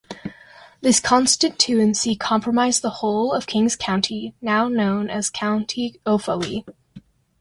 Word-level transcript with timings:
This 0.81 0.99
constituency 0.99 2.15
comprised 2.15 2.81
the 2.81 2.89
whole 2.89 3.33
of 3.33 3.45
King's 3.45 3.75
County 3.75 4.33
now 4.41 4.67
known 4.67 5.11
as 5.11 5.29
County 5.29 6.01
Offaly. 6.07 6.65